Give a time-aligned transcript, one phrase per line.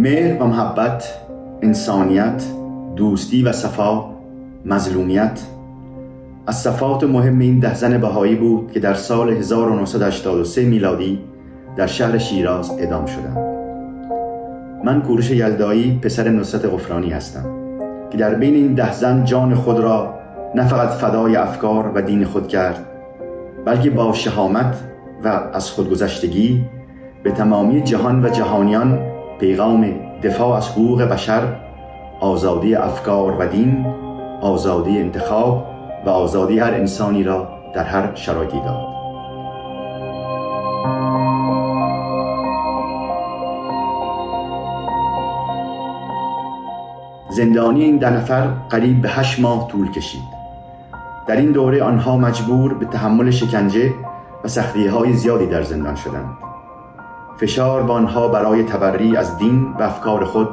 [0.00, 1.14] مهر و محبت
[1.62, 2.44] انسانیت
[2.96, 4.04] دوستی و صفا
[4.64, 5.40] مظلومیت.
[6.46, 11.18] از صفات مهم این ده زن بهایی بود که در سال 1983 میلادی
[11.76, 13.38] در شهر شیراز ادام شدند.
[14.84, 17.44] من کوروش یلدایی پسر نصرت غفرانی هستم
[18.10, 20.14] که در بین این ده زن جان خود را
[20.54, 22.86] نه فقط فدای افکار و دین خود کرد
[23.64, 24.76] بلکه با شهامت
[25.24, 26.64] و از خودگذشتگی
[27.22, 31.42] به تمامی جهان و جهانیان پیغام دفاع از حقوق بشر
[32.20, 33.86] آزادی افکار و دین
[34.40, 35.66] آزادی انتخاب
[36.06, 38.86] و آزادی هر انسانی را در هر شرایطی داد
[47.30, 50.22] زندانی این ده نفر قریب به هشت ماه طول کشید.
[51.26, 53.92] در این دوره آنها مجبور به تحمل شکنجه
[54.44, 56.50] و سختی های زیادی در زندان شدند.
[57.40, 60.48] فشار به آنها برای تبری از دین و افکار خود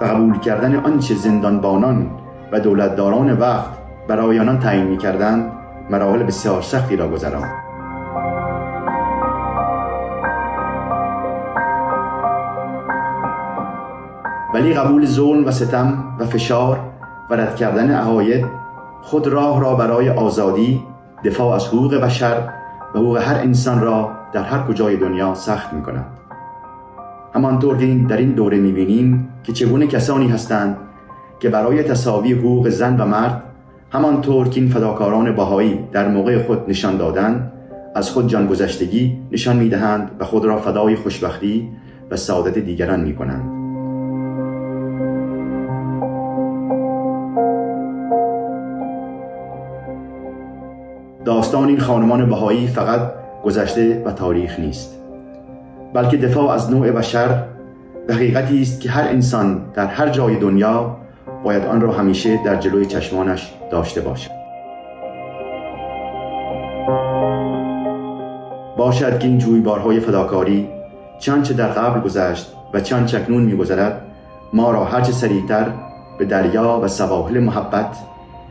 [0.00, 2.10] و قبول کردن آنچه زندانبانان
[2.52, 3.70] و دولتداران وقت
[4.08, 5.52] برای آنان تعیین می کردند
[5.90, 7.52] مراحل بسیار سختی را گذراند.
[14.54, 16.80] ولی قبول ظلم و ستم و فشار
[17.30, 18.46] و رد کردن عقاید
[19.02, 20.82] خود راه را برای آزادی
[21.24, 22.61] دفاع از حقوق بشر
[22.94, 26.06] حقوق هر انسان را در هر کجای دنیا سخت می کند
[27.34, 30.76] همانطور که در این دوره می بینیم که چگونه کسانی هستند
[31.40, 33.42] که برای تصاوی حقوق زن و مرد
[33.90, 37.52] همانطور که این فداکاران بهایی در موقع خود نشان دادند
[37.94, 41.68] از خود جان گذشتگی نشان می دهند و خود را فدای خوشبختی
[42.10, 43.61] و سعادت دیگران می کنند
[51.24, 53.12] داستان این خانمان بهایی فقط
[53.44, 54.98] گذشته و تاریخ نیست.
[55.94, 57.42] بلکه دفاع از نوع بشر
[58.06, 60.96] به حقیقتی است که هر انسان در هر جای دنیا
[61.44, 64.30] باید آن را همیشه در جلوی چشمانش داشته باشد.
[68.76, 70.68] باشد که این جویبارهای فداکاری
[71.18, 74.02] چنچه در قبل گذشت و چند چکنون میگذرد
[74.52, 75.66] ما را هرچه سریعتر
[76.18, 77.96] به دریا و سواحل محبت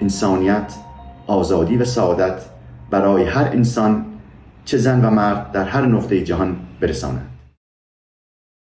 [0.01, 0.74] انسانیت
[1.28, 2.50] آزادی و سعادت
[2.91, 4.06] برای هر انسان
[4.66, 7.31] چه زن و مرد در هر نقطه جهان برساند.